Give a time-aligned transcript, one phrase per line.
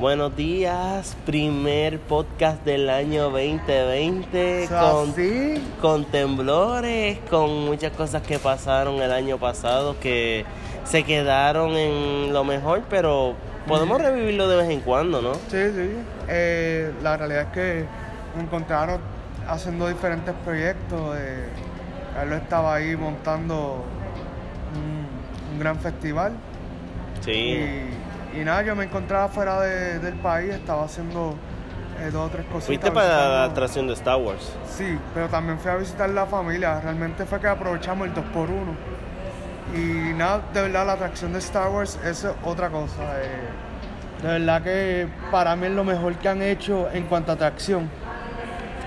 [0.00, 4.68] Buenos días, primer podcast del año 2020
[5.80, 10.44] con, temblores, con muchas cosas que pasaron el año pasado que
[10.84, 13.34] se quedaron en lo mejor, pero
[13.68, 15.34] podemos revivirlo de vez en cuando, ¿no?
[15.34, 15.90] Sí, sí.
[16.26, 17.84] Eh, la realidad es que
[18.34, 19.00] me encontraron
[19.46, 21.16] haciendo diferentes proyectos.
[21.16, 21.48] Eh,
[22.14, 23.84] Carlos estaba ahí montando
[24.74, 26.32] un, un gran festival.
[27.20, 27.30] Sí.
[27.30, 28.01] Y,
[28.34, 31.34] y nada, yo me encontraba fuera de- del país, estaba haciendo
[32.00, 32.66] eh, dos o tres cositas.
[32.66, 34.52] Fuiste para la atracción de Star Wars.
[34.76, 36.80] Sí, pero también fui a visitar la familia.
[36.80, 38.74] Realmente fue que aprovechamos el 2x1.
[39.74, 43.02] Y nada, de verdad, la atracción de Star Wars es otra cosa.
[43.22, 44.22] eh.
[44.22, 47.88] de verdad que para mí es lo mejor que han hecho en cuanto a atracción.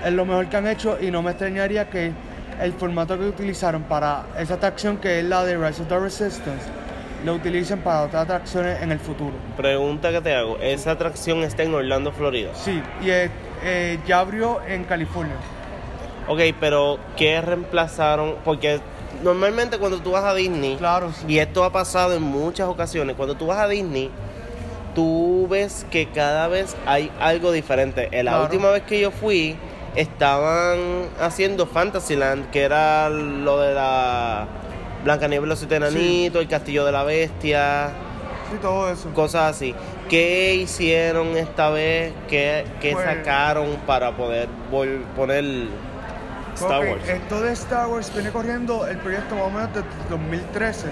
[0.04, 2.12] Es lo mejor que han hecho y no me extrañaría que
[2.60, 6.64] el formato que utilizaron para esa atracción, que es la de Rise of the Resistance,
[7.24, 9.32] lo utilicen para otras atracciones en el futuro.
[9.56, 12.50] Pregunta que te hago, ¿esa atracción está en Orlando, Florida?
[12.54, 13.30] Sí, y eh,
[13.64, 15.34] eh, ya abrió en California.
[16.28, 18.36] Ok, pero ¿qué reemplazaron?
[18.44, 18.80] Porque
[19.22, 21.24] normalmente cuando tú vas a Disney, Claro, sí.
[21.28, 24.10] y esto ha pasado en muchas ocasiones, cuando tú vas a Disney,
[24.94, 28.08] tú ves que cada vez hay algo diferente.
[28.12, 28.44] En la Claro.
[28.44, 29.56] última vez que yo fui,
[29.94, 34.46] estaban haciendo Fantasyland, que era lo de la
[35.06, 37.90] Blancanieves y los enanitos, el Castillo de la Bestia,
[38.50, 39.08] Sí, todo eso.
[39.14, 39.72] cosas así.
[40.08, 42.12] ¿Qué hicieron esta vez?
[42.28, 44.48] ¿Qué, qué Pues- sacaron para poder
[45.14, 45.68] poner
[46.56, 47.08] Star Ok, Wars?
[47.08, 50.86] Esto de Star Wars viene corriendo el proyecto más o menos desde 2013,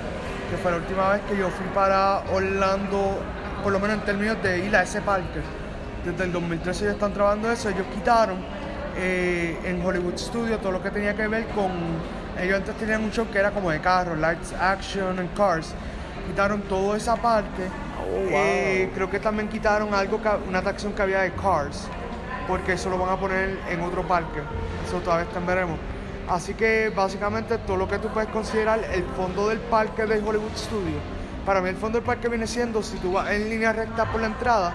[0.51, 3.19] que fue la última vez que yo fui para Orlando,
[3.65, 5.41] por lo menos en términos de ir a ese parque.
[6.05, 8.37] Desde el 2013 ya están trabajando eso, ellos quitaron
[8.97, 11.73] eh, en Hollywood Studios todo lo que tenía que ver con...
[12.41, 15.73] Ellos antes tenían un show que era como de carros, lights, action and cars.
[16.27, 17.69] Quitaron toda esa parte.
[18.01, 18.29] Oh, wow.
[18.33, 21.87] Eh, creo que también quitaron algo, que- una atracción que había de cars
[22.47, 24.41] porque eso lo van a poner en otro parque.
[24.86, 25.79] Eso todavía está en veremos.
[26.29, 30.55] Así que básicamente todo lo que tú puedes considerar el fondo del parque de Hollywood
[30.57, 31.01] Studios.
[31.47, 34.20] Para mí el fondo del parque viene siendo, si tú vas en línea recta por
[34.20, 34.73] la entrada,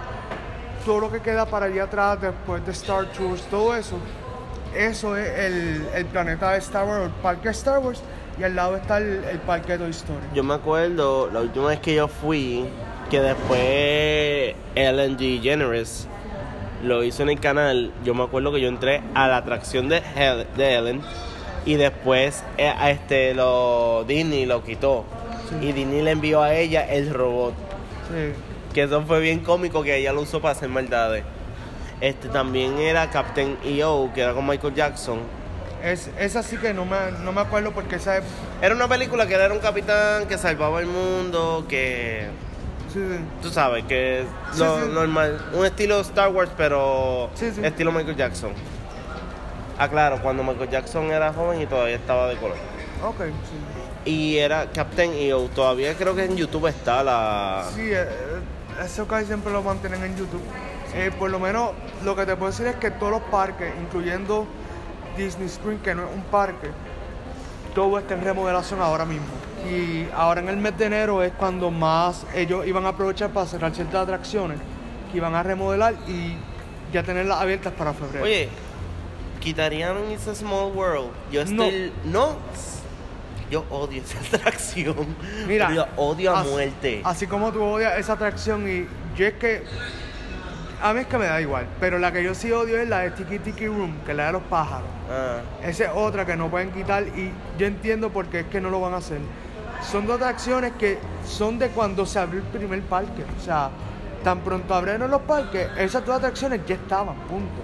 [0.86, 3.98] todo lo que queda para allá atrás después de Star Tours, todo eso,
[4.76, 8.02] eso es el, el planeta de Star Wars, el parque de Star Wars,
[8.40, 10.20] y al lado está el, el parque de Toy Story.
[10.34, 12.66] Yo me acuerdo la última vez que yo fui,
[13.10, 16.08] que después Ellen DeGeneres
[16.84, 17.92] lo hizo en el canal.
[18.06, 21.02] Yo me acuerdo que yo entré a la atracción de, Hel- de Ellen
[21.66, 25.04] y después eh, este lo Disney lo quitó
[25.62, 27.54] y Disney le envió a ella el robot.
[28.08, 28.34] Sí.
[28.74, 31.24] Que eso fue bien cómico que ella lo usó para hacer maldades.
[32.02, 35.20] Este también era Captain EO, que era con Michael Jackson.
[35.84, 38.24] Es, esa sí que no me, no me acuerdo porque esa es...
[38.62, 42.28] Era una película que era un capitán que salvaba el mundo, que
[42.94, 43.20] sí, sí.
[43.42, 47.62] Tú sabes que es Sí, lo normal, un estilo Star Wars, pero Sí, sí.
[47.64, 48.52] estilo Michael Jackson.
[49.78, 52.58] Ah, claro, cuando Michael Jackson era joven y todavía estaba de color.
[53.06, 53.22] Ok,
[54.04, 54.10] sí.
[54.12, 57.66] Y era Captain EO, todavía creo que en YouTube está la...
[57.74, 60.42] Sí, eh, eh, eso casi siempre lo mantienen en YouTube.
[60.96, 61.72] Eh, por lo menos
[62.04, 64.48] lo que te puedo decir es que todos los parques, incluyendo
[65.18, 66.70] Disney Spring, que no es un parque,
[67.76, 69.28] todo está en remodelación ahora mismo.
[69.70, 73.46] Y ahora en el mes de enero es cuando más ellos iban a aprovechar para
[73.46, 74.58] cerrar ciertas atracciones
[75.12, 76.36] que iban a remodelar y
[76.94, 78.24] ya tenerlas abiertas para febrero.
[78.24, 78.50] Oye,
[79.40, 81.12] quitarían It's a Small World.
[81.32, 81.64] Yo No.
[81.66, 81.94] estoy...
[82.06, 82.36] No.
[83.52, 85.16] Yo odio esa atracción.
[85.48, 87.02] Mira, yo odio a muerte.
[87.04, 89.64] Así como tú odias esa atracción y yo es que
[90.82, 93.00] a mí es que me da igual, pero la que yo sí odio es la
[93.00, 94.88] de Tiki Tiki Room, que es la de los pájaros.
[95.10, 98.62] Ah, Esa es otra que no pueden quitar y yo entiendo por qué es que
[98.62, 99.20] no lo van a hacer.
[99.82, 103.24] Son dos atracciones que son de cuando se abrió el primer parque.
[103.40, 103.70] O sea,
[104.24, 107.62] tan pronto abrieron los parques, esas dos atracciones ya estaban, punto.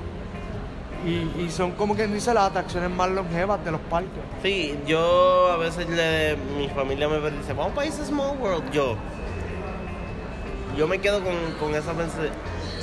[1.06, 4.12] Y, y son como quien dice las atracciones más longevas de los parques.
[4.42, 8.72] Sí, yo a veces le, mi familia me dice, vamos para a Small World.
[8.72, 8.96] Yo,
[10.76, 11.94] yo me quedo con, con esa.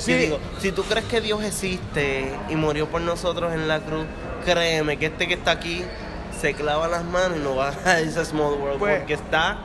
[0.03, 0.11] Sí.
[0.11, 4.05] Y digo, si tú crees que Dios existe y murió por nosotros en la cruz,
[4.45, 5.83] créeme que este que está aquí
[6.39, 7.71] se clava las manos y no va a
[8.21, 9.57] a Small World Pues- porque está.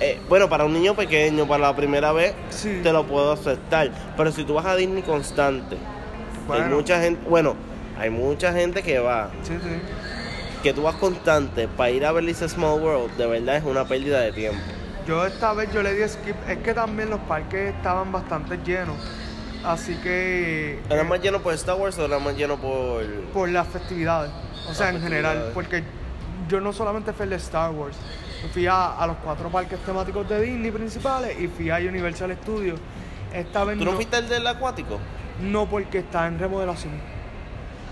[0.00, 2.80] eh, bueno, para un niño pequeño, para la primera vez, Sí.
[2.82, 3.90] te lo puedo aceptar.
[4.16, 5.76] Pero si tú vas a Disney constante,
[6.50, 7.54] hay mucha gente, bueno,
[7.98, 9.80] hay mucha gente que va Sí, sí.
[10.62, 13.64] que tú vas constante para ir a ver It's a Small World, de verdad es
[13.64, 14.58] una pérdida de tiempo.
[15.06, 18.96] Yo esta vez yo le di skip, es que también los parques estaban bastante llenos.
[19.66, 20.78] Así que.
[20.88, 23.04] ¿Era eh, más lleno por Star Wars o era más lleno por...?
[23.32, 24.30] por las festividades.
[24.70, 25.50] O sea, en general.
[25.52, 25.82] Porque
[26.48, 27.96] yo no solamente fui al de Star Wars.
[28.52, 32.78] Fui a, a los cuatro parques temáticos de Disney principales y fui a Universal Studios.
[33.34, 34.98] esta vez ¿Tú no no, fuiste el del acuático?
[35.40, 36.92] no porque está en remodelación.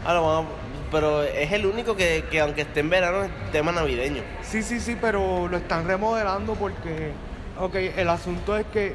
[0.07, 0.53] Ah, no, vamos,
[0.93, 4.23] pero es el único que, que aunque esté en verano es tema navideño.
[4.43, 7.11] Sí, sí, sí, pero lo están remodelando porque,
[7.59, 8.95] ok, el asunto es que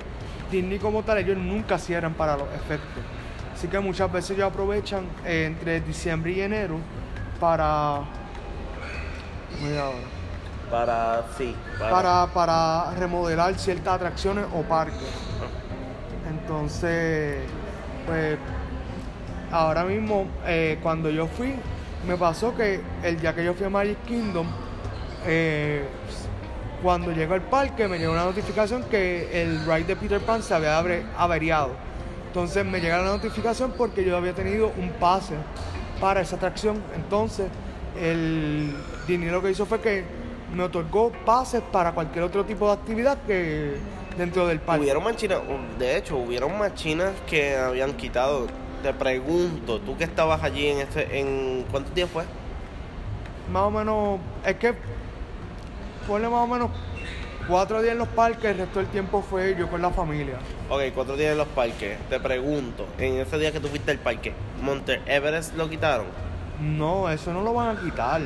[0.52, 3.04] Disney como tal, ellos nunca cierran para los efectos.
[3.54, 6.78] Así que muchas veces ellos aprovechan eh, entre diciembre y enero
[7.40, 8.02] para...
[9.62, 9.98] Mira ahora.
[10.72, 14.98] Para, sí, para, Para, para remodelar ciertas atracciones o parques.
[16.30, 17.40] Entonces,
[18.06, 18.38] pues,
[19.52, 21.56] ahora mismo, eh, cuando yo fui,
[22.08, 24.48] me pasó que el día que yo fui a Magic Kingdom,
[25.26, 25.88] eh,
[26.82, 30.54] cuando llego al parque me llegó una notificación que el ride de Peter Pan se
[30.54, 30.78] había
[31.18, 31.72] averiado.
[32.28, 35.34] Entonces me llega la notificación porque yo había tenido un pase
[36.00, 36.82] para esa atracción.
[36.96, 37.48] Entonces
[38.00, 38.74] el
[39.08, 40.04] Disney lo que hizo fue que
[40.54, 43.76] me otorgó pases para cualquier otro tipo de actividad que
[44.18, 44.84] dentro del parque.
[44.84, 45.40] Hubieron más chinas,
[45.78, 48.48] de hecho, hubieron más chinas que habían quitado.
[48.84, 52.24] Te pregunto, tú que estabas allí en este, en ¿cuántos días fue?
[53.52, 54.74] Más o menos, es que
[56.10, 56.72] ponle más o menos
[57.48, 60.40] cuatro días en los parques, el resto del tiempo fue yo con la familia.
[60.70, 62.00] Ok, cuatro días en los parques.
[62.10, 66.08] Te pregunto, en ese día que tú fuiste al parque, ¿Monte Everest lo quitaron?
[66.60, 68.22] No, eso no lo van a quitar.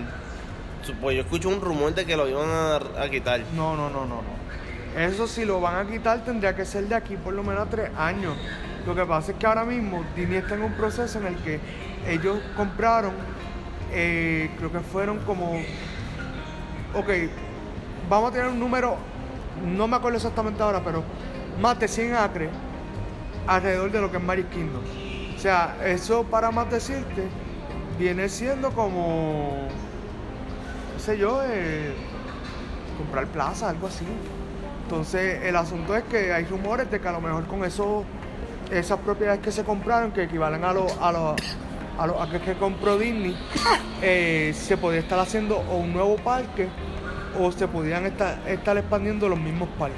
[1.01, 3.41] Pues yo escucho un rumor de que lo iban a, a quitar.
[3.53, 5.01] No, no, no, no, no.
[5.01, 7.69] Eso si lo van a quitar tendría que ser de aquí por lo menos a
[7.69, 8.33] tres años.
[8.87, 11.59] Lo que pasa es que ahora mismo Disney está en un proceso en el que
[12.07, 13.13] ellos compraron,
[13.91, 15.61] eh, creo que fueron como,
[16.93, 17.09] ok,
[18.09, 18.95] vamos a tener un número,
[19.65, 21.03] no me acuerdo exactamente ahora, pero
[21.61, 22.49] más de 100 acres
[23.47, 24.83] alrededor de lo que es Magic Kingdom.
[25.35, 27.27] O sea, eso para más decirte,
[27.99, 29.67] viene siendo como,
[30.95, 31.93] qué sé yo, eh,
[32.97, 34.05] comprar plaza, algo así.
[34.83, 38.03] Entonces, el asunto es que hay rumores de que a lo mejor con eso,
[38.71, 41.35] esas propiedades que se compraron, que equivalen a los a los
[41.97, 43.37] a los a que, compró Disney,
[44.01, 46.67] eh, se podría estar haciendo un nuevo parque
[47.39, 49.97] o se podrían estar, estar expandiendo los mismos parques.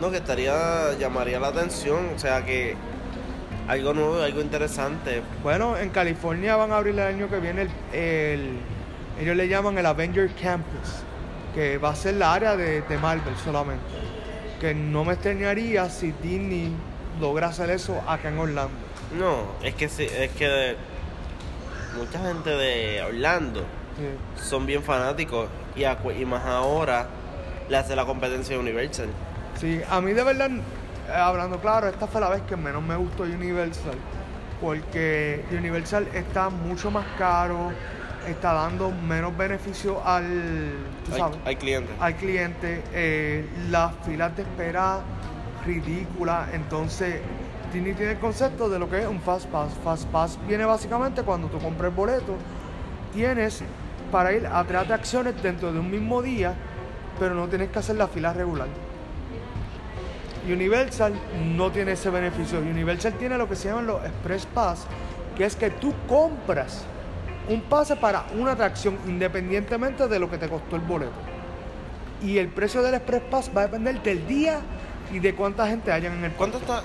[0.00, 2.76] No, que estaría, llamaría la atención, o sea que
[3.68, 5.22] algo nuevo, algo interesante.
[5.42, 8.58] Bueno, en California van a abrir el año que viene el, el-
[9.20, 11.02] ellos le llaman el Avenger Campus,
[11.54, 13.84] que va a ser la área de, de Marvel solamente.
[14.60, 16.72] Que no me extrañaría si Disney
[17.20, 18.74] logra hacer eso acá en Orlando.
[19.16, 20.74] No, es que sí, es que
[21.96, 23.64] mucha gente de Orlando
[24.36, 27.06] Son bien fanáticos y, más ahora
[27.68, 29.08] le hace la competencia a Universal.
[29.58, 32.96] Sí, a mí de verdad, eh, hablando claro, esta fue la vez que menos me
[32.96, 33.96] gustó Universal.
[34.60, 37.72] Porque Universal está mucho más caro,
[38.28, 40.72] está dando menos beneficio al,
[41.04, 41.94] tú sabes, hay clientes.
[42.00, 42.82] al cliente.
[42.92, 45.00] eh, las filas de espera
[45.66, 46.48] ridículas.
[46.52, 47.20] Entonces,
[47.72, 49.72] Disney tiene el concepto de lo que es un Fast Pass.
[49.82, 52.36] Fast Pass viene básicamente cuando tú compras el boleto,
[53.14, 53.62] tienes
[54.12, 56.54] para ir a tres atracciones dentro de un mismo día,
[57.18, 58.68] pero no tienes que hacer la fila regular.
[60.46, 61.14] Universal
[61.56, 62.58] no tiene ese beneficio.
[62.58, 64.86] Universal tiene lo que se llaman los Express Pass,
[65.36, 66.84] que es que tú compras
[67.48, 71.12] un pase para una atracción independientemente de lo que te costó el boleto.
[72.22, 74.60] Y el precio del Express Pass va a depender del día
[75.12, 76.82] y de cuánta gente hayan en el ¿Cuánto está,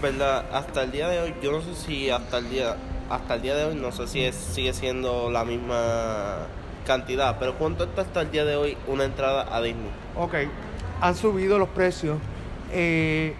[0.00, 1.34] verdad, hasta el día de hoy?
[1.42, 2.76] Yo no sé si hasta el día,
[3.10, 6.46] hasta el día de hoy, no sé si es, sigue siendo la misma
[6.86, 9.90] cantidad, pero ¿cuánto está hasta el día de hoy una entrada a Disney?
[10.16, 10.34] Ok,
[11.00, 12.18] han subido los precios.
[12.72, 13.34] Eh,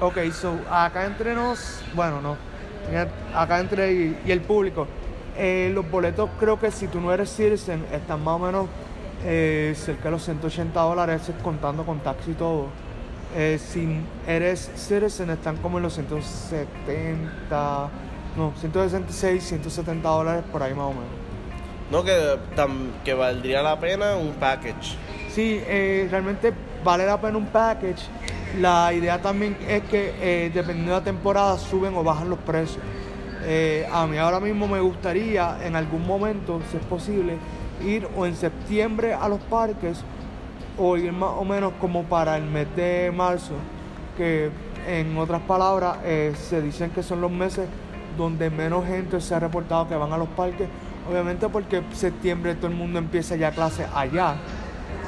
[0.00, 2.36] ok, so acá entre nos, bueno, no,
[3.34, 4.86] acá entre y, el público,
[5.36, 8.66] eh, los boletos creo que si tú no eres citizen están más o menos
[9.24, 12.66] eh, cerca de los 180 dólares contando con taxi y todo.
[13.34, 17.90] Eh, si eres citizen están como en los 170,
[18.36, 21.04] no, 166, 170 dólares por ahí más o menos.
[21.90, 22.12] No, que,
[22.56, 24.96] tam- que valdría la pena un package.
[25.30, 26.52] Sí, eh, realmente
[26.84, 28.02] vale la pena un package.
[28.60, 32.82] La idea también es que eh, dependiendo de la temporada suben o bajan los precios.
[33.44, 37.36] Eh, a mí ahora mismo me gustaría en algún momento, si es posible,
[37.84, 39.98] ir o en septiembre a los parques
[40.78, 43.52] o ir más o menos como para el mes de marzo,
[44.16, 44.50] que
[44.88, 45.98] en otras palabras
[46.48, 47.66] se dicen que son los meses
[48.16, 50.68] donde menos gente se ha reportado que van a los parques,
[51.10, 54.36] obviamente porque septiembre todo el mundo empieza ya clase allá.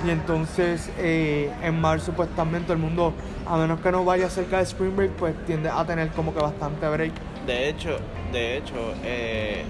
[0.07, 3.13] Y entonces eh, en marzo pues también todo el mundo,
[3.47, 6.41] a menos que no vaya cerca de Spring Break, pues tiende a tener como que
[6.41, 7.13] bastante break.
[7.47, 7.99] De hecho,
[8.33, 8.75] de hecho,
[9.05, 9.65] eh,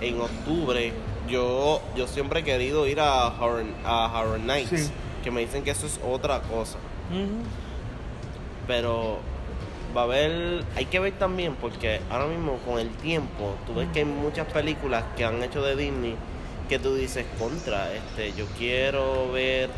[0.00, 0.92] en octubre
[1.28, 4.90] yo, yo siempre he querido ir a Horror, a Horror Nights, Sí.
[5.24, 6.78] que me dicen que eso es otra cosa.
[8.66, 9.18] pero
[9.96, 13.88] va a haber, hay que ver también porque ahora mismo con el tiempo, tú ves
[13.92, 16.16] que hay muchas películas que han hecho de Disney
[16.68, 19.68] que tú dices contra, este, yo quiero ver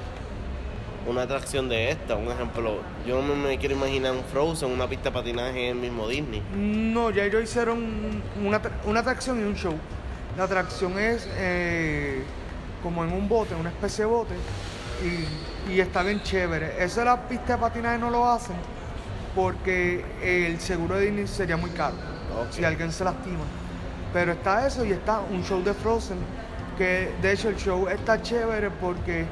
[1.09, 5.11] una atracción de esta, un ejemplo, yo no me quiero imaginar un Frozen, una pista
[5.11, 6.43] de patinaje en el mismo Disney.
[6.55, 9.75] No, ya ellos hicieron una, una atracción y un show.
[10.37, 12.23] La atracción es eh,
[12.83, 14.35] como en un bote, una especie de bote,
[15.03, 16.83] y, y está bien chévere.
[16.83, 18.57] Eso de la pista de patinaje no lo hacen
[19.35, 21.95] porque el seguro de Disney sería muy caro
[22.51, 23.45] si alguien se lastima.
[24.13, 26.19] Pero está eso y está un show de Frozen,
[26.79, 29.27] que de hecho el show está chévere porque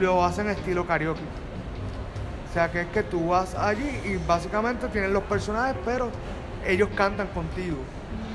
[0.00, 1.20] lo hacen estilo karaoke.
[2.48, 6.10] O sea, que es que tú vas allí y básicamente tienen los personajes, pero
[6.64, 7.78] ellos cantan contigo.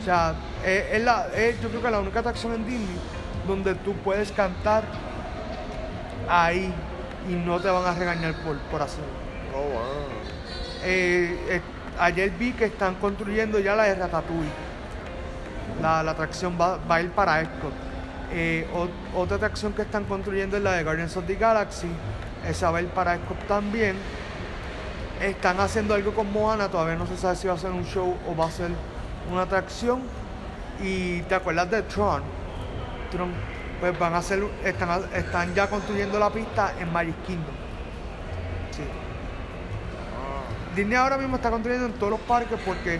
[0.01, 2.99] O sea, es, es la, es, yo creo que la única atracción en Disney
[3.47, 4.83] donde tú puedes cantar
[6.29, 6.73] ahí
[7.29, 9.07] y no te van a regañar por, por hacerlo.
[9.55, 10.28] Oh, wow.
[10.83, 11.61] Eh, eh,
[11.99, 14.49] ayer vi que están construyendo ya la de Ratatouille.
[15.81, 17.73] La, atracción va, va a ir para Epcot.
[18.31, 18.67] Eh,
[19.15, 21.89] otra atracción que están construyendo es la de Guardians of the Galaxy.
[22.47, 23.95] Esa va a ir para Epcot también.
[25.21, 28.15] Están haciendo algo con Moana, todavía no se sabe si va a ser un show
[28.27, 28.69] o va a ser
[29.31, 30.01] una atracción.
[30.81, 32.23] Y te acuerdas de Tron.
[33.11, 33.31] Tron,
[33.81, 37.55] pues van a hacer, están, están ya construyendo la pista en Magic Kingdom.
[38.71, 38.83] Sí.
[40.79, 42.99] Disney ahora mismo está construyendo en todos los parques porque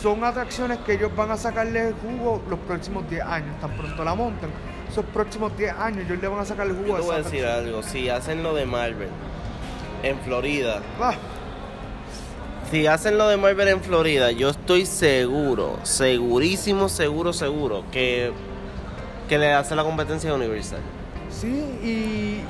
[0.00, 4.14] son atracciones que ellos van a sacarle jugo los próximos 10 años, tan pronto la
[4.14, 4.50] monten.
[4.90, 7.18] Esos próximos 10 años ellos le van a sacarle jugo Yo a te voy a
[7.18, 7.66] esa decir atracción.
[7.68, 9.08] algo, si hacen lo de Marvel
[10.02, 11.14] en Florida, Ah,
[12.70, 18.32] si hacen lo de Marvel en Florida, yo estoy seguro, segurísimo, seguro, seguro que,
[19.28, 20.80] que le hace la competencia a Universal.
[21.30, 21.48] sí,
[21.82, 21.86] y,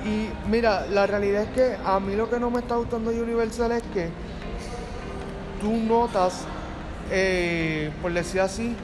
[0.08, 3.20] y mira, la realidad es que a mí lo que no me está gustando de
[3.22, 4.10] Universal es que
[5.62, 6.44] tú notas,
[7.12, 8.74] eh, por decir así,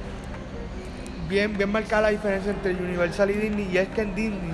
[1.29, 4.53] bien, bien marcada la diferencia entre Universal y Disney, y es que en Disney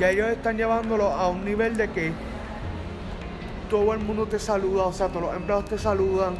[0.00, 2.12] ya ellos están llevándolo a un nivel de que
[3.70, 6.34] todo el mundo te saluda, o sea, todos los empleados te saludan,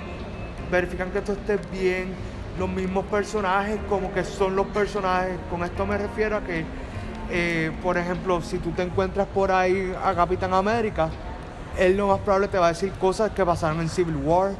[0.68, 2.08] verifican que tú estés bien,
[2.58, 6.64] los mismos personajes como que son los personajes, con esto me refiero a que,
[7.30, 11.08] eh, por ejemplo, si tú te encuentras por ahí a Capitán América,
[11.78, 14.50] él lo más probable te va a decir cosas que pasaron en Civil War,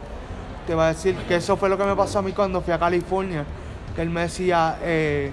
[0.67, 2.73] te va a decir que eso fue lo que me pasó a mí cuando fui
[2.73, 3.45] a California,
[3.95, 5.33] que él me decía, eh,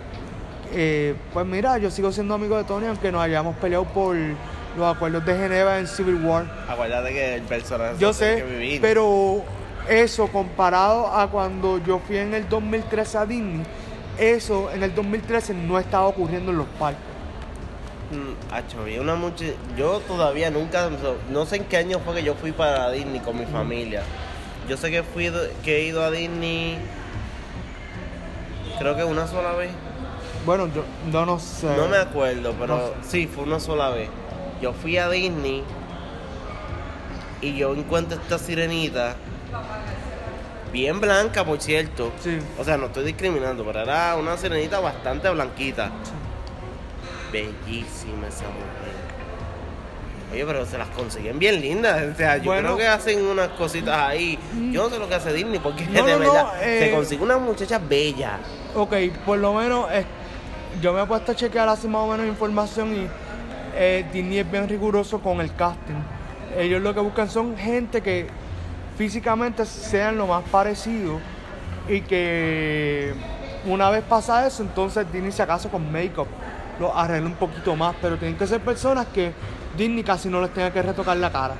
[0.73, 4.95] eh, pues mira, yo sigo siendo amigo de Tony aunque nos hayamos peleado por los
[4.95, 6.45] acuerdos de Geneva en Civil War.
[6.67, 9.43] Acuérdate que el personaje Yo sé, que pero
[9.89, 13.63] eso comparado a cuando yo fui en el 2013 a Disney,
[14.17, 17.01] eso en el 2013 no estaba ocurriendo en los parques.
[18.11, 19.45] Mm, una mucha...
[19.77, 20.89] Yo todavía nunca,
[21.29, 24.01] no sé en qué año fue que yo fui para Disney con mi familia.
[24.67, 25.31] Yo sé que fui
[25.63, 26.77] que he ido a Disney
[28.77, 29.71] creo que una sola vez.
[30.45, 31.67] Bueno, yo, yo no sé.
[31.75, 33.09] No me acuerdo, pero No sé.
[33.09, 34.09] sí, fue una sola vez.
[34.61, 35.63] Yo fui a Disney
[37.41, 39.15] y yo encuentro esta sirenita
[40.71, 42.11] bien blanca, por cierto.
[42.21, 42.39] Sí.
[42.59, 45.91] O sea, no estoy discriminando, pero era una sirenita bastante blanquita.
[47.31, 49.06] Bellísima esa mujer.
[50.31, 52.03] Oye, pero se las consiguen bien lindas.
[52.13, 52.75] O sea, yo Bueno.
[52.75, 54.37] creo que hacen unas cositas ahí.
[54.71, 56.79] Yo no sé lo que hace Disney, porque No, de no, no, verdad eh.
[56.85, 58.37] se consigue una muchacha bella.
[58.75, 58.93] Ok,
[59.25, 60.03] por lo menos eh,
[60.81, 63.07] yo me he puesto a chequear así más o menos información y
[63.75, 65.95] eh, Disney es bien riguroso con el casting.
[66.57, 68.27] Ellos lo que buscan son gente que
[68.97, 71.19] físicamente sean lo más parecido
[71.87, 73.13] y que
[73.65, 76.27] una vez pasa eso, entonces Disney se acaso con make-up,
[76.79, 79.31] lo arregla un poquito más, pero tienen que ser personas que
[79.77, 81.55] Disney casi no les tenga que retocar la cara.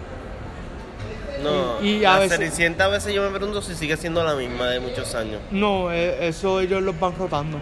[1.43, 4.33] No, Y- y a veces- Cenicienta a veces yo me pregunto si sigue siendo la
[4.35, 5.39] misma de muchos años.
[5.51, 7.59] No, eh, eso ellos los van rotando.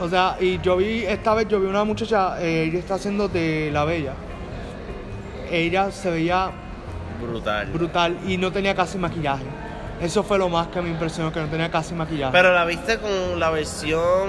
[0.00, 3.28] O sea, y yo vi, esta vez yo vi una muchacha, eh, ella está haciendo
[3.28, 4.12] de la bella.
[5.50, 6.50] Ella se veía
[7.22, 7.66] Brutal.
[7.68, 9.44] brutal y no tenía casi maquillaje.
[10.02, 12.30] Eso fue lo más que me impresionó, que no tenía casi maquillaje.
[12.32, 14.28] Pero la viste con la versión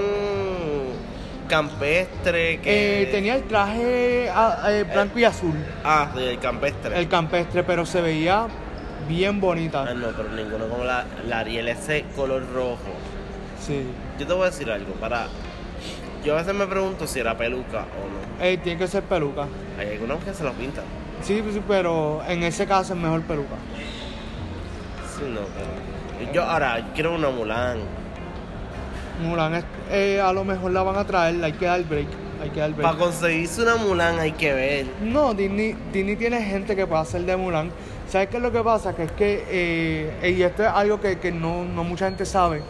[1.48, 3.02] campestre que...
[3.02, 6.98] Eh, tenía el traje ah, eh, blanco y azul, Ah, sí, el campestre.
[6.98, 8.46] el campestre, pero se veía
[9.08, 9.94] bien Ah, bonita.
[9.94, 12.78] no, pero ninguno como la, la Ariel ese color rojo.
[13.66, 13.82] Sí.
[14.18, 15.26] Yo te voy a decir algo, para...
[16.24, 18.44] Yo a veces me pregunto si era peluca o no.
[18.44, 19.46] Eh, tiene que ser peluca.
[19.78, 20.84] Hay algunos que se lo pintan.
[21.22, 23.54] Sí, sí, pero en ese caso es mejor peluca.
[25.16, 26.32] Sí, no, pero...
[26.32, 27.78] Yo ahora quiero una Mulan.
[29.20, 32.06] Mulan, es- eh, a lo mejor la van a traer, hay que dar break.
[32.42, 32.82] hay que dar break.
[32.82, 34.86] Para conseguirse una Mulan hay que ver.
[35.02, 37.70] No, Disney, Disney tiene gente que puede hacer de Mulan.
[38.08, 38.94] ¿Sabes qué es lo que pasa?
[38.94, 39.44] Que es que,
[40.22, 42.62] eh, y esto es algo que, que no, no mucha gente sabe,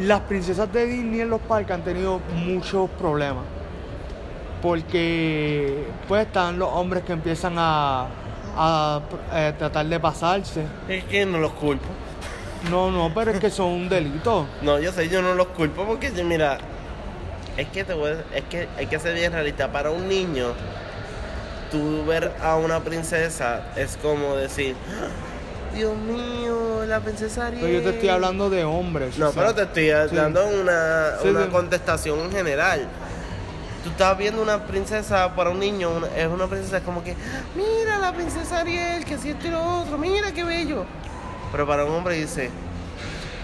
[0.00, 3.44] las princesas de Disney en los parques han tenido muchos problemas.
[4.62, 8.06] Porque pues están los hombres que empiezan a,
[8.56, 9.00] a,
[9.34, 10.62] eh, tratar de pasarse.
[10.88, 11.84] Es que no los culpo.
[12.70, 14.46] No, no, pero es que son un delito.
[14.62, 16.58] No, yo sé, yo no los culpo porque, mira,
[17.56, 19.70] es que, te voy a- es que hay que ser bien realista.
[19.70, 20.52] Para un niño,
[21.70, 27.62] tú ver a una princesa es como decir, "Ah, Dios mío, la princesa Ariel.
[27.64, 29.18] Pero yo te estoy hablando de hombres.
[29.18, 30.14] No, o sea, pero te estoy sí.
[30.16, 31.50] dando una, Sí, una sí.
[31.50, 32.86] contestación en general.
[33.82, 37.14] Tú estás viendo una princesa para un niño, una- es una princesa como que,
[37.54, 40.86] mira la princesa Ariel, que si esto y lo otro, mira qué bello.
[41.54, 42.50] Pero para un hombre dice,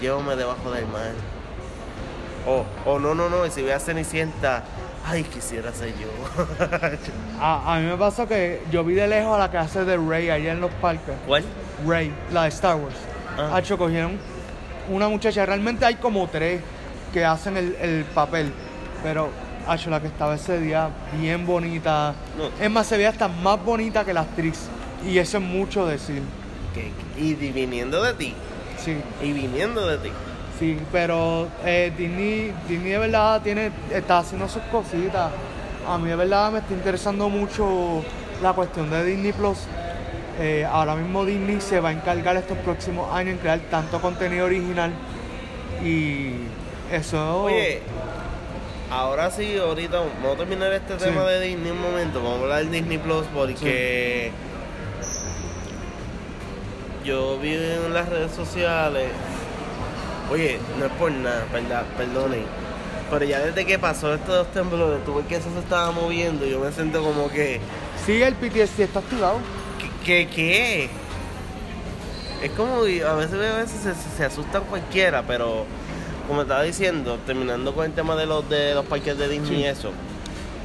[0.00, 1.12] llévame debajo del mar.
[2.44, 4.64] O, o no, no, no, y si ve a Cenicienta,
[5.06, 6.08] ay, quisiera ser yo.
[7.40, 9.96] A, a mí me pasa que yo vi de lejos a la que hace de
[9.96, 11.14] Rey allá en los parques.
[11.24, 11.44] ¿Cuál?
[11.86, 12.96] Rey, la de Star Wars.
[13.38, 13.52] Ah.
[13.54, 14.18] Hacho, cogieron
[14.88, 16.62] una muchacha, realmente hay como tres
[17.12, 18.52] que hacen el, el papel,
[19.04, 19.30] pero
[19.68, 20.90] Hacho, la que estaba ese día,
[21.20, 22.12] bien bonita.
[22.36, 22.50] No.
[22.60, 24.68] Es más, se veía hasta más bonita que la actriz.
[25.06, 26.22] Y eso es mucho decir.
[26.74, 28.34] Que- y viniendo de ti,
[28.78, 30.10] Sí, y viniendo de ti.
[30.58, 35.30] sí, pero eh, Disney, Disney de verdad tiene, está haciendo sus cositas.
[35.88, 38.02] A mí de verdad me está interesando mucho
[38.42, 39.58] la cuestión de Disney Plus.
[40.38, 44.46] Eh, ahora mismo Disney se va a encargar estos próximos años en crear tanto contenido
[44.46, 44.90] original
[45.84, 46.30] y
[46.92, 47.80] eso Oye,
[48.90, 51.04] ahora sí, ahorita vamos a terminar este Sí.
[51.04, 52.22] tema de Disney un momento.
[52.22, 54.30] Vamos a hablar de Disney Plus porque
[57.04, 59.08] yo vi en las redes sociales.
[60.30, 62.44] Oye, no es por nada, verdad, perdonen.
[63.10, 66.46] Pero ya desde que pasó estos dos temblores, tuve que eso se estaba moviendo.
[66.46, 67.60] Yo me siento como que.
[68.06, 69.38] sí el PTSD está activado.
[70.04, 70.28] ¿Qué?
[70.28, 70.88] ¿Qué?
[72.42, 75.66] Es como a veces, a veces se, se- se asustan cualquiera, pero
[76.26, 79.56] como estaba diciendo, terminando con el tema de los de los parques de Disney Sí.
[79.56, 79.90] y eso,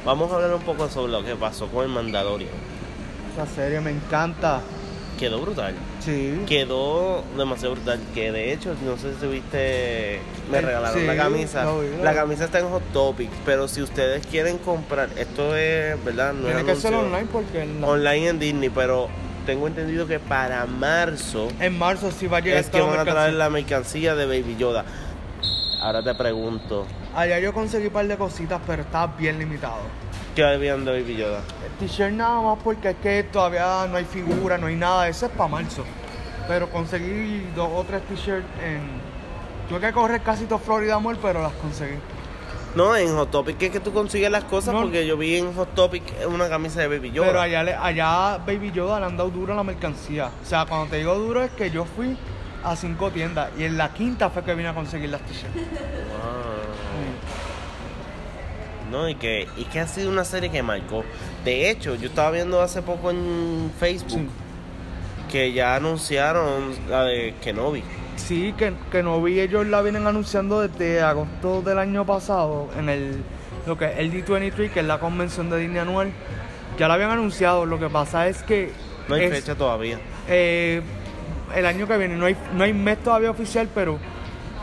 [0.04, 2.50] vamos a hablar un poco sobre lo que pasó con el Mandalorian.
[3.36, 4.60] La serie me encanta.
[5.18, 5.74] Quedó brutal.
[6.00, 6.42] Sí.
[6.46, 7.98] Quedó demasiado brutal.
[8.14, 11.66] Que de hecho, no sé si viste, me regalaron sí, la camisa.
[12.02, 16.34] la camisa está en Hot Topic, pero si ustedes quieren comprar, esto es, ¿verdad?
[16.34, 17.14] No es Tiene que ser anuncio.
[17.16, 19.08] online porque la- Online en Disney, pero
[19.46, 23.04] tengo entendido que para marzo en marzo sí va a llegar es que van a
[23.04, 24.84] traer la mercancía de Baby Yoda.
[25.80, 29.76] Ahora te pregunto, Allá yo conseguí un par de cositas, pero estaba bien limitado.
[30.36, 31.40] ¿Qué habían de Baby Yoda?
[31.80, 35.08] T-shirt nada más porque es que todavía no hay figura, no hay nada.
[35.08, 35.84] Eso es para marzo.
[36.46, 38.80] Pero conseguí dos o tres t-shirts en...
[39.68, 41.96] Tuve que correr casi todo Florida Mall, pero las conseguí.
[42.76, 44.82] No, en Hot Topic es que tú consigues las cosas No.
[44.82, 47.26] porque yo vi en Hot Topic una camisa de Baby Yoda.
[47.28, 50.30] Pero allá, le- allá Baby Yoda le han dado duro a la mercancía.
[50.42, 52.16] O sea, cuando te digo duro es que yo fui
[52.62, 55.54] a cinco tiendas y en la quinta fue que vine a conseguir las t-shirts.
[55.56, 56.45] Wow.
[58.90, 61.04] No, y que, y que ha sido una serie que marcó.
[61.44, 64.28] De hecho, yo estaba viendo hace poco en Facebook Sí.
[65.30, 67.82] que ya anunciaron la de Kenobi.
[68.16, 72.88] Sí, que, que no vi, ellos la vienen anunciando desde agosto del año pasado en
[72.88, 73.22] el
[73.66, 76.10] lo que es el D23, que es la convención de Disney anual.
[76.78, 78.70] Ya la habían anunciado, lo que pasa es que
[79.08, 79.98] No hay es, fecha todavía.
[80.28, 80.80] eh,
[81.54, 83.98] el año que viene, no hay, no hay mes todavía oficial, pero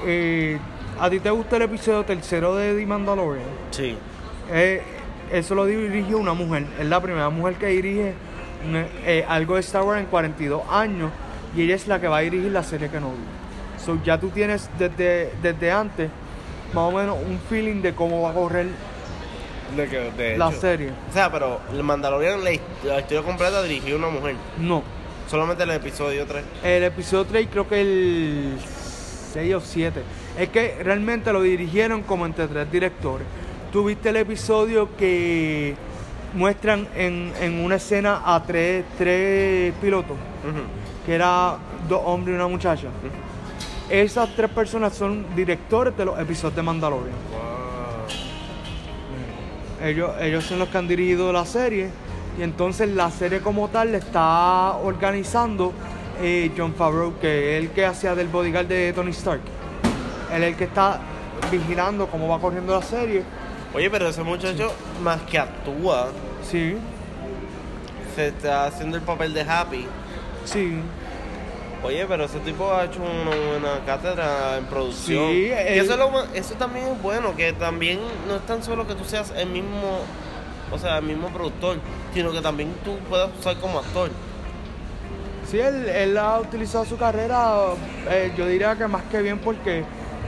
[0.05, 0.57] eh,
[0.99, 3.45] ¿a ti te gusta el episodio tercero de The Mandalorian?
[3.71, 3.97] Sí.
[4.51, 4.81] Eh,
[5.31, 8.13] eso lo dirigió una mujer, es la primera mujer que dirige
[9.05, 11.11] eh, algo de Star Wars en 42 años
[11.55, 13.83] y ella es la que va a dirigir la serie que no vi.
[13.83, 16.09] So, ya tú tienes desde, desde antes
[16.73, 18.67] más o menos un feeling de cómo va a correr
[19.75, 20.59] De que, de la hecho.
[20.61, 20.89] serie.
[21.09, 22.51] O sea, pero el Mandalorian, la,
[22.83, 24.35] la historia completa dirigió una mujer.
[24.59, 24.83] No,
[25.29, 26.43] Solamente el episodio 3.
[26.63, 28.57] el episodio 3 creo que el
[29.33, 30.01] 6 o 7.
[30.37, 33.25] Es que realmente lo dirigieron como entre tres directores.
[33.73, 35.73] Tú viste el episodio que
[36.35, 40.15] muestran en, en una escena a tres, tres pilotos.
[41.03, 41.57] que era
[41.89, 42.89] dos hombres y una muchacha.
[43.89, 47.15] Esas tres personas son directores de los episodios de Mandalorian.
[49.83, 51.89] Ellos, ellos son los que han dirigido la serie
[52.37, 55.73] y entonces la serie como tal la está organizando
[56.21, 59.41] eh, John Favreau, que es el que hacía del bodyguard de Tony Stark.
[60.31, 60.99] Él es el que está
[61.51, 63.23] vigilando cómo va corriendo la serie.
[63.73, 66.09] Oye, pero ese muchacho, más que actúa,
[66.49, 66.75] Sí,
[68.15, 69.87] se está haciendo el papel de Happy.
[70.45, 70.79] sí.
[71.85, 75.27] Oye, pero ese tipo ha hecho una buena cátedra en producción.
[75.31, 78.87] Sí, y eso, es lo eso también es bueno, que también no es tan solo
[78.87, 79.99] que tú seas el mismo
[80.73, 81.77] o sea, el mismo productor,
[82.13, 84.09] sino que también tú puedes usar como actor.
[85.49, 87.53] Sí, él, él ha utilizado su carrera,
[88.09, 89.83] eh, yo diría que más que bien porque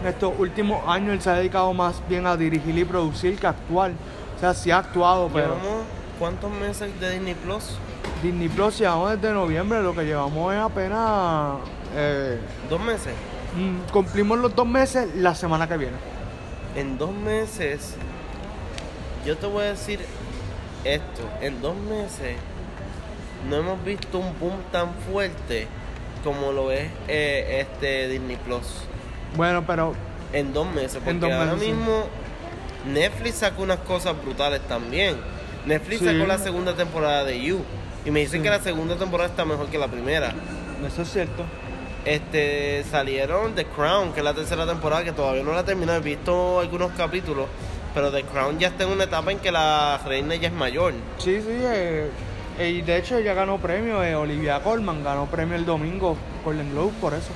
[0.06, 3.48] en estos últimos años él se ha dedicado más bien a dirigir y producir que
[3.48, 3.92] a actuar.
[4.36, 5.86] O sea, sí ha actuado, pero Llevamos,
[6.20, 7.78] ¿Cuántos meses de Disney Plus?
[8.22, 11.58] Disney Plus llevamos desde noviembre, lo que llevamos es apenas...
[11.96, 12.40] eh,
[12.70, 13.14] ¿Dos meses?
[13.56, 15.98] mm, cumplimos los dos meses la semana que viene.
[16.76, 17.96] En dos meses,
[19.26, 20.00] yo te voy a decir
[20.84, 22.36] esto, en dos meses
[23.50, 25.68] no hemos visto un boom tan fuerte
[26.24, 28.66] como lo es eh, este Disney Plus.
[29.36, 29.94] Bueno, pero
[30.34, 31.68] En dos meses, porque En dos ahora sí.
[31.68, 32.06] mismo
[32.92, 35.16] Netflix sacó unas cosas brutales también.
[35.66, 36.06] Netflix Sí.
[36.06, 37.64] sacó la segunda temporada de You.
[38.06, 38.44] Y me dicen Sí.
[38.44, 40.34] que la segunda temporada está mejor que la primera.
[40.86, 41.44] eso es cierto.
[42.04, 45.98] Este salieron The Crown, que es la tercera temporada, que todavía no la he terminado.
[45.98, 47.48] He visto algunos capítulos,
[47.96, 50.94] pero The Crown ya está en una etapa en que la reina ya es mayor.
[51.18, 52.10] Sí, sí, eh,
[52.60, 56.72] eh, y de hecho ella ganó premio, eh, Olivia Colman ganó premio el domingo Golden
[56.72, 57.30] Globe por eso.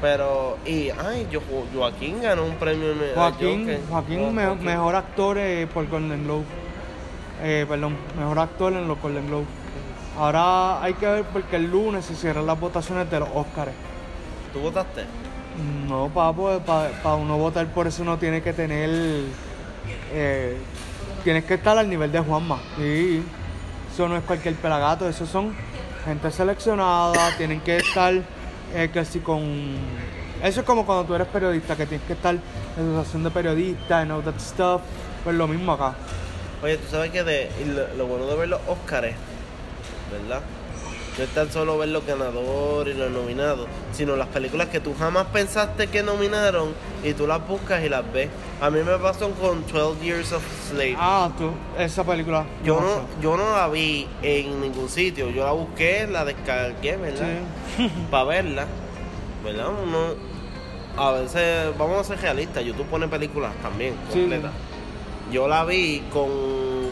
[0.00, 1.40] Pero, y, ay, yo,
[1.74, 2.88] Joaquín ganó un premio.
[3.14, 3.80] Joaquín, Joker.
[3.88, 4.64] Joaquín, Oh, me- Joaquín.
[4.66, 6.44] mejor actor eh, por Golden Globe.
[7.42, 9.46] Eh, perdón, mejor actor en los Golden Globe.
[10.18, 13.72] Ahora hay que ver porque el lunes se cierran las votaciones de los Oscars.
[14.52, 15.04] ¿Tú votaste?
[15.88, 18.90] No, papo, para uno votar por eso uno tiene que tener.
[20.12, 20.56] Eh,
[21.24, 22.58] tienes que estar al nivel de Juanma.
[22.76, 23.22] Sí.
[23.92, 25.54] Eso no es cualquier pelagato, eso son
[26.04, 28.12] gente seleccionada, tienen que estar
[28.74, 29.42] eh, que si con.
[30.42, 33.30] Eso es como cuando tú eres periodista, que tienes que estar en la asociación de
[33.30, 34.82] periodistas, and all that stuff.
[35.24, 35.94] Pues lo mismo acá.
[36.62, 37.50] Oye, tú sabes que
[37.96, 39.14] lo bueno de ver los Óscares,
[40.10, 40.42] ¿verdad?
[41.18, 44.94] No es tan solo ver los ganadores y los nominados, sino las películas que tú
[44.98, 48.28] jamás pensaste que nominaron y tú las buscas y las ves.
[48.60, 50.94] A mí me pasó con 12 Years of Slave.
[50.98, 52.44] Ah, tú, esa película.
[52.62, 57.38] yo, no yo no la vi en ningún sitio, yo la busqué, la descargué, ¿verdad?
[57.76, 57.90] Sí.
[58.10, 58.66] Para verla,
[59.42, 59.68] ¿verdad?
[59.68, 60.14] Uno,
[60.98, 64.20] a veces, vamos a ser realistas, YouTube pone películas también Sí.
[64.20, 64.52] completas.
[65.32, 66.28] Yo la vi con,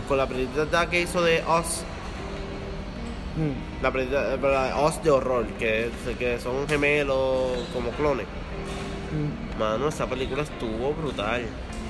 [0.08, 1.82] con la película que hizo de Oz,
[3.36, 3.82] Mm.
[3.82, 8.26] la película la Oz de horror, que, que son gemelos como clones.
[8.26, 9.58] Mm.
[9.58, 11.42] Mano, esa película estuvo brutal.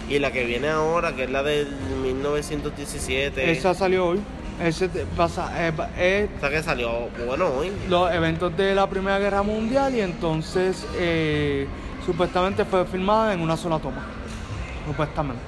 [0.08, 1.68] Y la que viene ahora, que es la del
[2.02, 4.20] 1917, Esa salió hoy.
[4.62, 7.72] Ese pasa, eh, pa- es esa que salió, bueno, hoy.
[7.88, 11.66] los eventos de la Primera Guerra Mundial y entonces eh,
[12.06, 14.02] supuestamente fue filmada en una sola toma.
[14.86, 15.42] Supuestamente.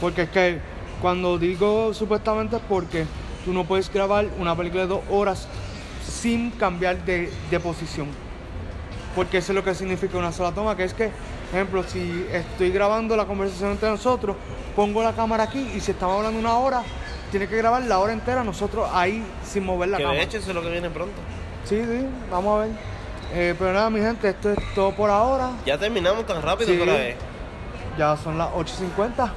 [0.00, 0.60] Porque es que
[1.00, 3.04] cuando digo supuestamente es porque
[3.44, 5.46] tú no puedes grabar una película de dos horas
[6.06, 8.06] sin cambiar de, de posición.
[9.14, 11.10] Porque eso es lo que significa una sola toma, que es que,
[11.52, 14.36] ejemplo, si estoy grabando la conversación entre nosotros,
[14.74, 16.82] pongo la cámara aquí y si estamos hablando una hora,
[17.30, 20.18] tiene que grabar la hora entera nosotros ahí sin mover la Que cámara.
[20.20, 21.14] de hecho eso es lo que viene pronto.
[21.64, 22.70] Sí, sí, vamos a ver.
[23.34, 25.50] Eh, pero nada, mi gente, esto es todo por ahora.
[25.64, 26.76] Ya terminamos tan rápido Sí.
[26.76, 27.16] que hora es.
[27.98, 29.30] Ya son las 8.50.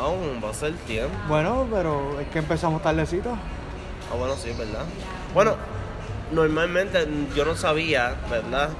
[0.00, 1.14] Wow, va a ser tiempo.
[1.28, 3.30] Bueno, pero es que empezamos tardecito.
[3.30, 4.84] Ah, bueno, sí, es verdad.
[5.34, 5.54] Bueno,
[6.32, 8.70] normalmente yo no sabía, ¿verdad?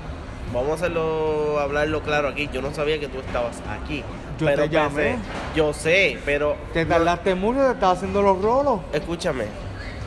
[0.52, 2.48] Vamos a hacerlo, hablarlo claro aquí.
[2.52, 4.02] Yo no sabía que tú estabas aquí.
[4.38, 5.02] Yo pero te llamé.
[5.16, 5.18] pensé-
[5.54, 6.56] yo sé, pero.
[6.72, 8.80] Te no- tardaste mucho, te estás haciendo los rolos.
[8.92, 9.44] escúchame,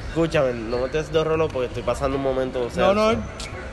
[0.09, 2.61] escúchame, no me estés de rolo porque estoy pasando un momento.
[2.65, 3.17] O sea, No, no, es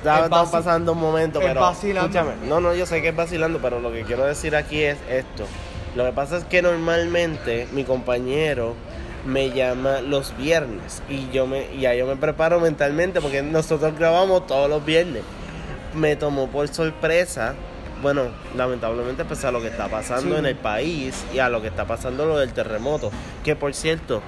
[0.05, 1.61] estamos vaci- pasando un momento, es pero.
[1.61, 2.19] vacilando.
[2.19, 4.99] Escúchame, no, no, yo sé que es vacilando, pero lo que quiero decir aquí es
[5.09, 5.47] esto.
[5.99, 8.77] Lo que pasa es que normalmente mi compañero
[9.27, 14.47] me llama los viernes y yo me ya yo me preparo mentalmente porque nosotros grabamos
[14.47, 15.25] todos los viernes.
[15.95, 17.57] Me tomó por sorpresa,
[18.01, 20.39] bueno, lamentablemente pese a lo que está pasando Sí.
[20.39, 23.11] en el país y a lo que está pasando lo del terremoto,
[23.43, 24.19] que por cierto,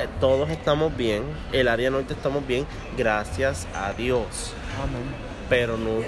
[0.00, 2.66] eh, todos estamos bien, el área norte estamos bien,
[2.98, 5.02] gracias a Dios Amén.
[5.48, 6.00] pero no,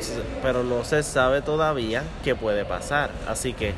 [0.42, 3.10] pero no se sabe todavía qué puede pasar.
[3.28, 3.72] Así que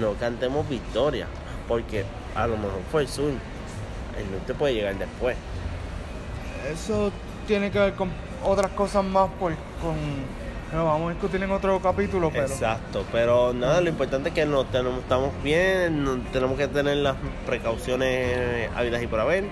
[0.00, 1.26] no cantemos victoria,
[1.68, 3.32] porque a lo mejor fue el sur.
[4.18, 5.36] El norte puede llegar después.
[6.72, 7.10] Eso
[7.46, 8.10] tiene que ver con
[8.44, 9.94] otras cosas más, pues con...
[10.72, 12.44] Lo vamos a discutir en otro capítulo, pero...
[12.46, 16.98] Exacto, pero nada, lo importante es que nos tenemos, estamos bien, no- tenemos que tener
[16.98, 19.44] las precauciones habidas y por haber.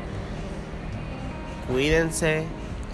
[1.70, 2.44] Cuídense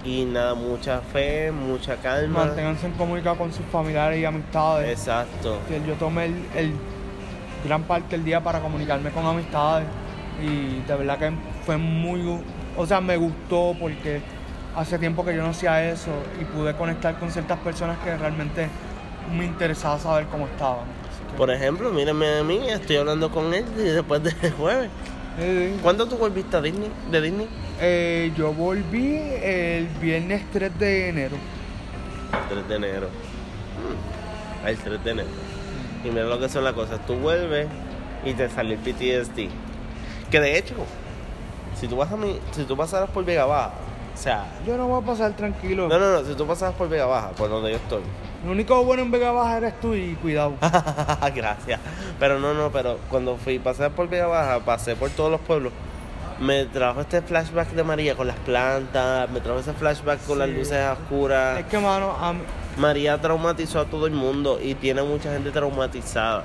[0.05, 2.47] y nada, mucha fe, mucha calma.
[2.47, 4.89] Manténganse en comunicación con sus familiares y amistades.
[4.91, 5.59] Exacto.
[5.69, 6.73] que yo tomé el, el
[7.65, 9.87] gran parte del día para comunicarme con amistades
[10.43, 11.33] y de verdad que
[11.65, 12.41] fue muy,
[12.77, 14.21] o sea, me gustó porque
[14.77, 18.69] hace tiempo que yo no hacía eso y pude conectar con ciertas personas que realmente
[19.37, 20.85] me interesaba saber cómo estaban.
[21.31, 24.91] Que- Por ejemplo, mírenme a mí, estoy hablando con él y después del jueves.
[25.39, 26.91] Eh, ¿Cuándo tú volviste a Disney?
[27.11, 27.49] ¿De Disney?
[27.81, 31.37] eh, yo volví el viernes 3 de enero.
[32.33, 33.09] El 3 de enero.
[33.83, 35.29] Mm, El 3 de enero.
[36.05, 37.01] Y mira lo que son las cosas.
[37.07, 37.67] Tú vuelves
[38.25, 39.49] y te sale el PTSD.
[40.31, 40.75] Que de hecho,
[41.79, 43.71] si tú vas a mi, si tú pasaras por Vega Baja,
[44.15, 45.89] o sea, Yo no voy a pasar tranquilo.
[45.89, 48.03] no, no, no, si tú pasaras por Vega Baja, por donde yo estoy.
[48.45, 50.55] Lo único bueno en Vega Baja eres tú y cuidado.
[51.35, 51.81] Gracias.
[52.21, 55.73] Pero no, no, pero cuando fui, pasé por Vega Baja, pasé por todos los pueblos.
[56.41, 60.49] Me trajo este flashback de María con las plantas, me trajo ese flashback con las
[60.49, 61.61] luces oscuras.
[61.61, 62.41] es que, mano, a mí-
[62.77, 66.45] María traumatizó a todo el mundo y tiene mucha gente traumatizada.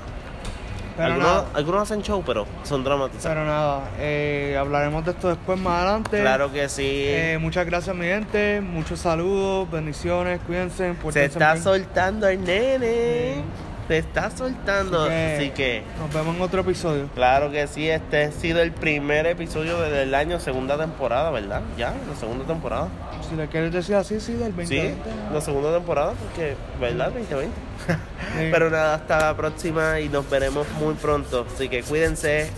[0.96, 3.24] pero Algunos, nada, algunos hacen show, pero son traumatizados.
[3.36, 6.20] pero nada, eh, hablaremos de esto después más adelante.
[6.20, 6.82] Claro que sí.
[6.88, 8.60] Eh, muchas gracias, mi gente.
[8.60, 10.94] Muchos saludos, bendiciones, cuídense.
[11.10, 11.64] Se está bien.
[11.64, 13.34] soltando el nene.
[13.36, 13.42] Sí.
[13.88, 15.02] Se está soltando.
[15.02, 17.08] Así que- Así que, Nos vemos en otro episodio.
[17.12, 21.60] claro que sí, este ha sido el primer episodio del año, segunda temporada, ¿verdad?
[21.76, 22.86] Ya, la segunda temporada.
[23.30, 24.92] Si le quieres decir así, sí, del 2020.
[25.04, 27.12] Sí, la segunda temporada, porque, ¿verdad?
[27.14, 27.54] 2020.
[27.86, 28.48] Sí.
[28.50, 31.46] Pero nada, hasta la próxima y nos veremos muy pronto.
[31.54, 32.50] Así que cuídense.